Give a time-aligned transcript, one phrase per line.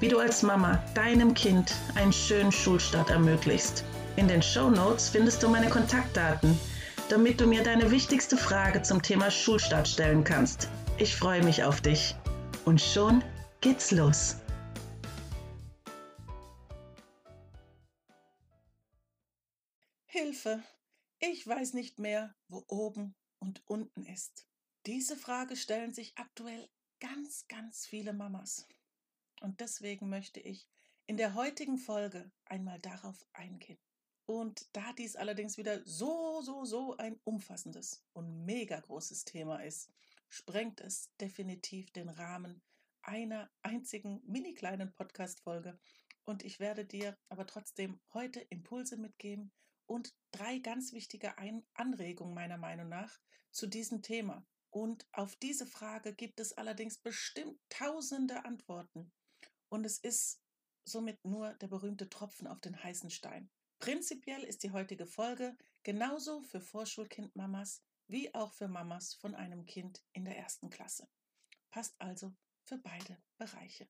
[0.00, 3.84] wie du als Mama deinem Kind einen schönen Schulstart ermöglichst.
[4.16, 6.58] In den Show Notes findest du meine Kontaktdaten,
[7.08, 10.68] damit du mir deine wichtigste Frage zum Thema Schulstart stellen kannst.
[10.98, 12.14] Ich freue mich auf dich.
[12.64, 13.22] Und schon
[13.60, 14.36] geht's los.
[20.06, 20.62] Hilfe!
[21.18, 24.46] Ich weiß nicht mehr, wo oben und unten ist.
[24.86, 26.68] Diese Frage stellen sich aktuell
[27.00, 28.66] ganz, ganz viele Mamas.
[29.40, 30.68] Und deswegen möchte ich
[31.06, 33.78] in der heutigen Folge einmal darauf eingehen.
[34.26, 39.88] Und da dies allerdings wieder so, so, so ein umfassendes und mega großes Thema ist,
[40.28, 42.60] sprengt es definitiv den Rahmen
[43.02, 45.78] einer einzigen mini kleinen Podcast-Folge.
[46.24, 49.52] Und ich werde dir aber trotzdem heute Impulse mitgeben
[49.86, 51.34] und drei ganz wichtige
[51.74, 53.20] Anregungen meiner Meinung nach
[53.52, 54.44] zu diesem Thema.
[54.70, 59.12] Und auf diese Frage gibt es allerdings bestimmt tausende Antworten.
[59.68, 60.40] Und es ist
[60.84, 63.50] somit nur der berühmte Tropfen auf den heißen Stein.
[63.78, 70.02] Prinzipiell ist die heutige Folge genauso für Vorschulkindmamas wie auch für Mamas von einem Kind
[70.12, 71.08] in der ersten Klasse.
[71.70, 73.88] Passt also für beide Bereiche.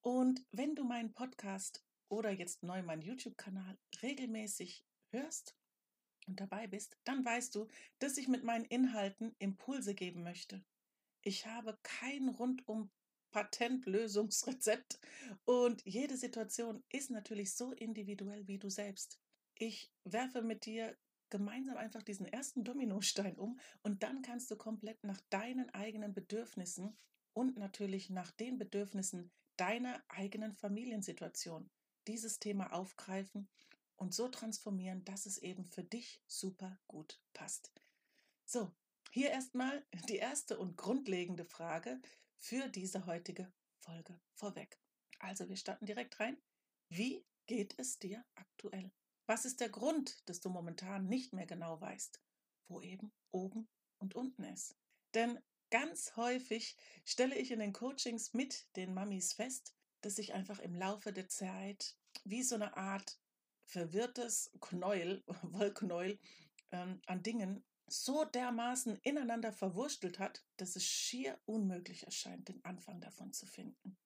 [0.00, 5.56] Und wenn du meinen Podcast oder jetzt neu meinen YouTube-Kanal regelmäßig hörst
[6.26, 10.64] und dabei bist, dann weißt du, dass ich mit meinen Inhalten Impulse geben möchte.
[11.22, 12.90] Ich habe kein rundum
[13.30, 14.98] Patentlösungsrezept.
[15.44, 19.18] Und jede Situation ist natürlich so individuell wie du selbst.
[19.56, 20.96] Ich werfe mit dir
[21.30, 26.96] gemeinsam einfach diesen ersten Dominostein um und dann kannst du komplett nach deinen eigenen Bedürfnissen
[27.32, 31.70] und natürlich nach den Bedürfnissen deiner eigenen Familiensituation
[32.08, 33.48] dieses Thema aufgreifen
[33.96, 37.70] und so transformieren, dass es eben für dich super gut passt.
[38.46, 38.72] So,
[39.12, 42.00] hier erstmal die erste und grundlegende Frage,
[42.40, 44.80] für diese heutige Folge vorweg.
[45.20, 46.36] Also wir starten direkt rein.
[46.88, 48.90] Wie geht es dir aktuell?
[49.26, 52.20] Was ist der Grund, dass du momentan nicht mehr genau weißt,
[52.68, 53.68] wo eben oben
[53.98, 54.76] und unten ist?
[55.14, 55.38] Denn
[55.70, 60.74] ganz häufig stelle ich in den Coachings mit den Mamis fest, dass sich einfach im
[60.74, 63.20] Laufe der Zeit wie so eine Art
[63.66, 66.18] verwirrtes Knäuel, Wollknäuel
[66.72, 73.00] ähm, an Dingen so dermaßen ineinander verwurstelt hat, dass es schier unmöglich erscheint, den Anfang
[73.00, 73.96] davon zu finden.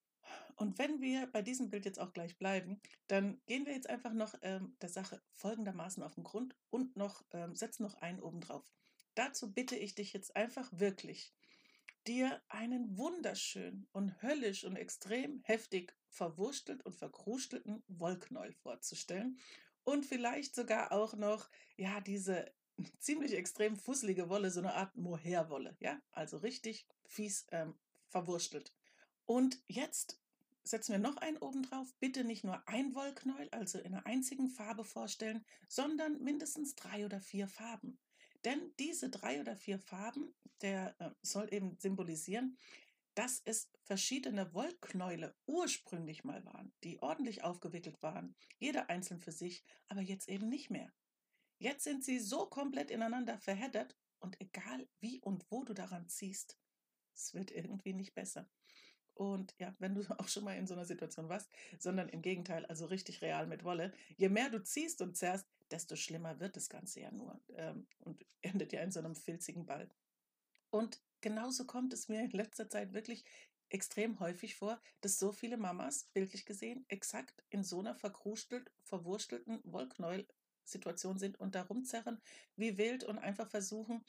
[0.56, 4.12] Und wenn wir bei diesem Bild jetzt auch gleich bleiben, dann gehen wir jetzt einfach
[4.12, 8.40] noch ähm, der Sache folgendermaßen auf den Grund und noch ähm, setzen noch einen oben
[8.40, 8.64] drauf.
[9.14, 11.34] Dazu bitte ich dich jetzt einfach wirklich,
[12.06, 19.38] dir einen wunderschönen und höllisch und extrem heftig verwurstelt und verkrustelten Wollknäuel vorzustellen
[19.84, 22.52] und vielleicht sogar auch noch ja diese
[22.98, 27.74] ziemlich extrem fusselige Wolle, so eine Art Mohairwolle, ja, also richtig fies ähm,
[28.08, 28.72] verwurstelt.
[29.26, 30.20] Und jetzt
[30.64, 31.94] setzen wir noch einen oben drauf.
[32.00, 37.20] Bitte nicht nur ein Wollknäuel, also in einer einzigen Farbe vorstellen, sondern mindestens drei oder
[37.20, 37.98] vier Farben.
[38.44, 42.58] Denn diese drei oder vier Farben, der äh, soll eben symbolisieren,
[43.14, 49.62] dass es verschiedene Wollknäule ursprünglich mal waren, die ordentlich aufgewickelt waren, jeder einzeln für sich,
[49.88, 50.92] aber jetzt eben nicht mehr.
[51.58, 56.58] Jetzt sind sie so komplett ineinander verheddert und egal wie und wo du daran ziehst,
[57.14, 58.48] es wird irgendwie nicht besser.
[59.14, 62.66] Und ja, wenn du auch schon mal in so einer Situation warst, sondern im Gegenteil,
[62.66, 66.68] also richtig real mit Wolle, je mehr du ziehst und zerrst, desto schlimmer wird das
[66.68, 69.88] Ganze ja nur ähm, und endet ja in so einem filzigen Ball.
[70.70, 73.24] Und genauso kommt es mir in letzter Zeit wirklich
[73.70, 79.60] extrem häufig vor, dass so viele Mamas, bildlich gesehen, exakt in so einer verkrustelt, verwurstelten
[79.64, 80.26] Wollknäuel
[80.64, 82.20] Situation sind und da rumzerren
[82.56, 84.04] wie wild und einfach versuchen,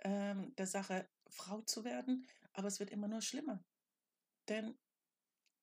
[0.00, 2.26] ähm, der Sache Frau zu werden.
[2.52, 3.62] Aber es wird immer nur schlimmer.
[4.48, 4.78] Denn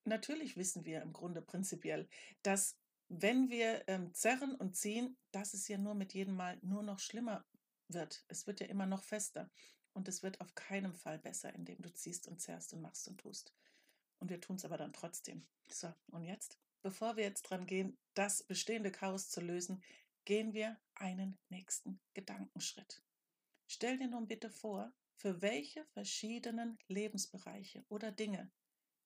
[0.06, 2.08] natürlich wissen wir im Grunde prinzipiell,
[2.42, 2.78] dass
[3.10, 7.00] wenn wir ähm, zerren und ziehen, dass es ja nur mit jedem Mal nur noch
[7.00, 7.46] schlimmer
[7.88, 8.24] wird.
[8.28, 9.50] Es wird ja immer noch fester.
[9.94, 13.20] Und es wird auf keinen Fall besser, indem du ziehst und zerrst und machst und
[13.20, 13.54] tust.
[14.20, 15.46] Und wir tun es aber dann trotzdem.
[15.68, 16.58] So, und jetzt?
[16.82, 19.84] Bevor wir jetzt dran gehen, das bestehende Chaos zu lösen,
[20.26, 23.04] gehen wir einen nächsten Gedankenschritt.
[23.68, 28.52] Stell dir nun bitte vor, für welche verschiedenen Lebensbereiche oder Dinge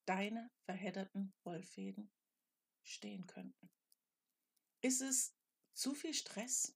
[0.05, 2.11] deine verhedderten Wollfäden
[2.83, 3.69] stehen könnten.
[4.81, 5.35] Ist es
[5.73, 6.75] zu viel Stress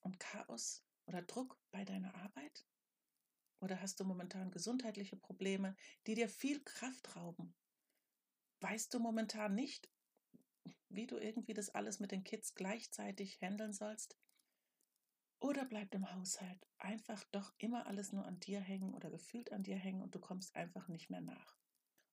[0.00, 2.66] und Chaos oder Druck bei deiner Arbeit?
[3.60, 5.76] Oder hast du momentan gesundheitliche Probleme,
[6.06, 7.54] die dir viel Kraft rauben?
[8.60, 9.89] Weißt du momentan nicht,
[10.90, 14.18] wie du irgendwie das alles mit den Kids gleichzeitig handeln sollst?
[15.40, 19.62] Oder bleibt im Haushalt einfach doch immer alles nur an dir hängen oder gefühlt an
[19.62, 21.56] dir hängen und du kommst einfach nicht mehr nach?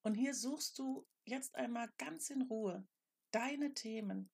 [0.03, 2.87] Und hier suchst du jetzt einmal ganz in Ruhe
[3.31, 4.29] deine Themen,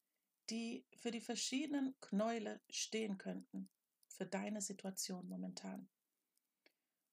[0.50, 3.70] die für die verschiedenen Knäule stehen könnten,
[4.08, 5.90] für deine Situation momentan.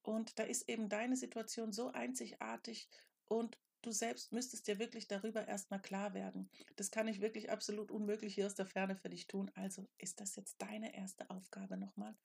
[0.03, 2.89] Und da ist eben deine Situation so einzigartig
[3.27, 6.51] und du selbst müsstest dir wirklich darüber erstmal klar werden.
[6.77, 9.51] Das kann ich wirklich absolut unmöglich hier aus der Ferne für dich tun.
[9.55, 12.17] Also ist das jetzt deine erste Aufgabe nochmal.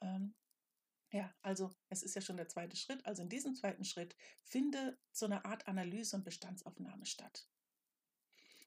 [0.00, 0.34] Ähm,
[1.10, 3.04] ja, also es ist ja schon der zweite Schritt.
[3.06, 4.14] Also in diesem zweiten Schritt
[4.44, 7.48] finde so eine Art Analyse und Bestandsaufnahme statt.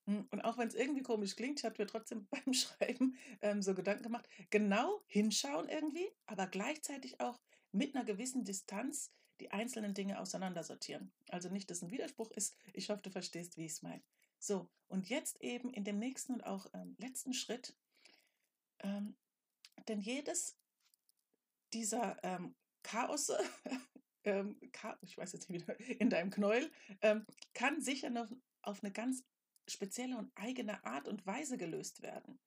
[0.06, 3.62] Hm, und auch wenn es irgendwie komisch klingt, ich habe mir trotzdem beim Schreiben ähm,
[3.62, 7.40] so Gedanken gemacht, genau hinschauen irgendwie, aber gleichzeitig auch
[7.72, 11.11] mit einer gewissen Distanz die einzelnen Dinge auseinandersortieren.
[11.29, 12.55] Also nicht, dass ein Widerspruch ist.
[12.73, 14.03] Ich hoffe, du verstehst, wie ich es meine.
[14.38, 17.75] So, und jetzt eben in dem nächsten und auch ähm, letzten Schritt,
[18.79, 19.15] ähm,
[19.88, 20.57] denn jedes
[21.73, 22.53] dieser ähm,
[22.83, 23.31] Chaos,
[24.25, 24.59] ähm,
[25.01, 26.71] ich weiß jetzt nicht wieder, in deinem Knäuel,
[27.01, 28.29] ähm, kann sicher noch
[28.61, 29.23] auf eine ganz
[29.67, 32.39] spezielle und eigene Art und Weise gelöst werden.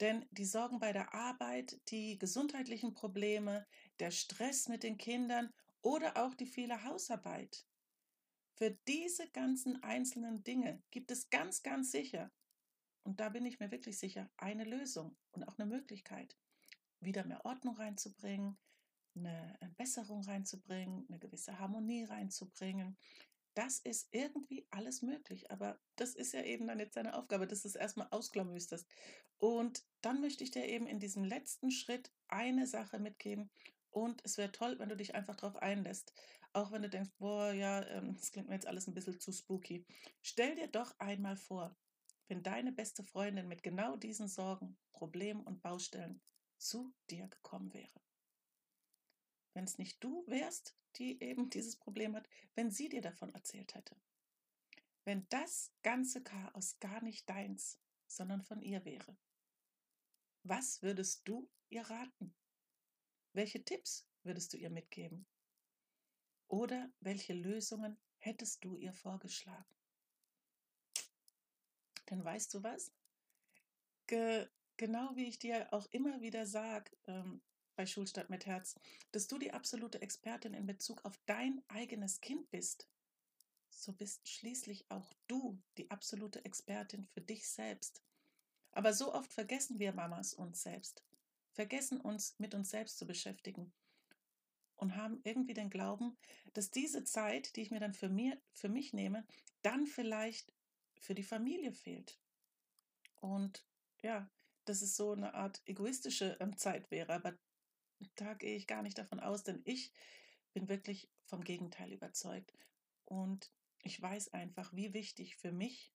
[0.00, 3.66] Denn die Sorgen bei der Arbeit, die gesundheitlichen Probleme,
[4.00, 5.52] der Stress mit den Kindern
[5.84, 7.66] oder auch die viele Hausarbeit.
[8.56, 12.32] Für diese ganzen einzelnen Dinge gibt es ganz, ganz sicher,
[13.04, 16.38] und da bin ich mir wirklich sicher, eine Lösung und auch eine Möglichkeit,
[17.00, 18.56] wieder mehr Ordnung reinzubringen,
[19.14, 22.96] eine Besserung reinzubringen, eine gewisse Harmonie reinzubringen.
[23.52, 27.62] Das ist irgendwie alles möglich, aber das ist ja eben dann jetzt deine Aufgabe, dass
[27.62, 28.88] du es erstmal ausklamüsterst.
[29.38, 33.50] Und dann möchte ich dir eben in diesem letzten Schritt eine Sache mitgeben,
[33.94, 36.12] und es wäre toll, wenn du dich einfach darauf einlässt.
[36.52, 39.32] Auch wenn du denkst, boah, ja, ähm, das klingt mir jetzt alles ein bisschen zu
[39.32, 39.86] spooky.
[40.20, 41.76] Stell dir doch einmal vor,
[42.26, 46.20] wenn deine beste Freundin mit genau diesen Sorgen, Problemen und Baustellen
[46.58, 48.00] zu dir gekommen wäre.
[49.52, 53.74] Wenn es nicht du wärst, die eben dieses Problem hat, wenn sie dir davon erzählt
[53.76, 53.96] hätte.
[55.04, 59.16] Wenn das ganze Chaos gar nicht deins, sondern von ihr wäre.
[60.42, 62.34] Was würdest du ihr raten?
[63.34, 65.26] Welche Tipps würdest du ihr mitgeben?
[66.46, 69.74] Oder welche Lösungen hättest du ihr vorgeschlagen?
[72.08, 72.92] Denn weißt du was?
[74.06, 77.42] Ge genau wie ich dir auch immer wieder sage ähm,
[77.74, 78.76] bei Schulstadt mit Herz,
[79.10, 82.88] dass du die absolute Expertin in Bezug auf dein eigenes Kind bist,
[83.68, 88.00] so bist schließlich auch du die absolute Expertin für dich selbst.
[88.70, 91.02] Aber so oft vergessen wir Mamas uns selbst
[91.54, 93.72] vergessen uns mit uns selbst zu beschäftigen
[94.76, 96.16] und haben irgendwie den Glauben,
[96.52, 99.24] dass diese Zeit, die ich mir dann für, mir, für mich nehme,
[99.62, 100.52] dann vielleicht
[100.98, 102.18] für die Familie fehlt.
[103.20, 103.64] Und
[104.02, 104.28] ja,
[104.64, 107.38] dass es so eine Art egoistische ähm, Zeit wäre, aber
[108.16, 109.92] da gehe ich gar nicht davon aus, denn ich
[110.52, 112.52] bin wirklich vom Gegenteil überzeugt.
[113.04, 113.50] Und
[113.82, 115.92] ich weiß einfach, wie wichtig für mich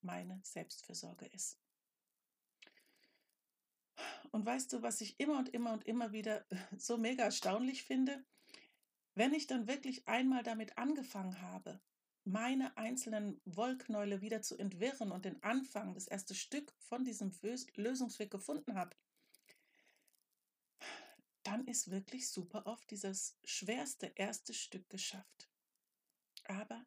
[0.00, 1.58] meine Selbstfürsorge ist.
[4.30, 6.44] Und weißt du, was ich immer und immer und immer wieder
[6.78, 8.24] so mega erstaunlich finde?
[9.14, 11.80] Wenn ich dann wirklich einmal damit angefangen habe,
[12.24, 17.32] meine einzelnen Wollknäule wieder zu entwirren und den Anfang, das erste Stück von diesem
[17.76, 18.96] Lösungsweg gefunden habe,
[21.44, 25.48] dann ist wirklich super oft dieses schwerste erste Stück geschafft.
[26.44, 26.84] Aber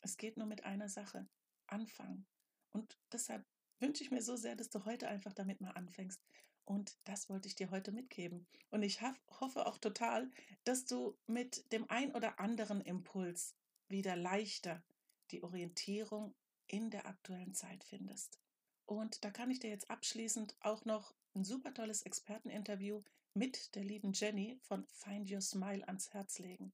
[0.00, 1.28] es geht nur mit einer Sache,
[1.66, 2.26] anfangen.
[2.70, 3.44] Und deshalb
[3.80, 6.20] wünsche ich mir so sehr, dass du heute einfach damit mal anfängst.
[6.64, 8.46] Und das wollte ich dir heute mitgeben.
[8.70, 9.00] Und ich
[9.40, 10.30] hoffe auch total,
[10.64, 13.54] dass du mit dem ein oder anderen Impuls
[13.88, 14.82] wieder leichter
[15.30, 16.34] die Orientierung
[16.66, 18.38] in der aktuellen Zeit findest.
[18.84, 23.02] Und da kann ich dir jetzt abschließend auch noch ein super tolles Experteninterview
[23.34, 26.72] mit der lieben Jenny von Find Your Smile ans Herz legen.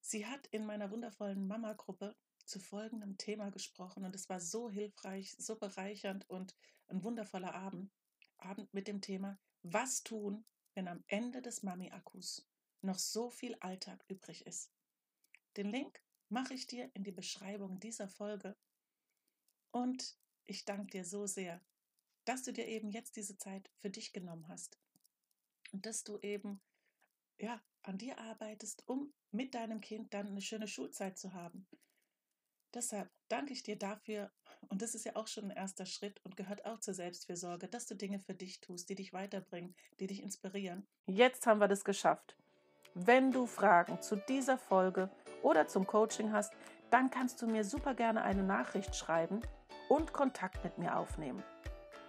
[0.00, 5.34] Sie hat in meiner wundervollen Mama-Gruppe zu folgendem Thema gesprochen und es war so hilfreich,
[5.38, 6.54] so bereichernd und
[6.88, 7.90] ein wundervoller Abend.
[8.38, 10.44] Abend mit dem Thema Was tun,
[10.74, 12.46] wenn am Ende des Mami-Akkus
[12.82, 14.72] noch so viel Alltag übrig ist.
[15.56, 18.56] Den Link mache ich dir in die Beschreibung dieser Folge
[19.70, 21.60] und ich danke dir so sehr,
[22.24, 24.78] dass du dir eben jetzt diese Zeit für dich genommen hast
[25.72, 26.60] und dass du eben
[27.38, 31.66] ja an dir arbeitest, um mit deinem Kind dann eine schöne Schulzeit zu haben
[32.74, 34.30] Deshalb danke ich dir dafür
[34.68, 37.86] Und das ist ja auch schon ein erster Schritt und gehört auch zur Selbstfürsorge, dass
[37.86, 40.86] du Dinge für dich tust, die dich weiterbringen, die dich inspirieren.
[41.06, 42.36] Jetzt haben wir das geschafft.
[42.94, 45.10] Wenn du Fragen zu dieser Folge
[45.42, 46.52] oder zum Coaching hast,
[46.90, 49.42] dann kannst du mir super gerne eine Nachricht schreiben
[49.88, 51.42] und Kontakt mit mir aufnehmen.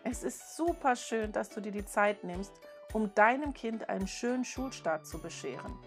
[0.04, 2.54] Es ist super schön, dass du dir die Zeit nimmst,
[2.94, 5.78] um deinem Kind einen schönen Schulstart zu bescheren.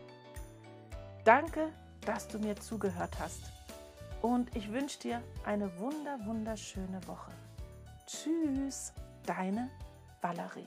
[1.25, 1.73] Danke,
[2.04, 3.56] dass du mir zugehört hast
[4.26, 7.30] und ich wünsche dir eine wunder wunderschöne Woche.
[8.06, 8.92] Tschüss,
[9.25, 9.71] deine
[10.21, 10.66] Valerie.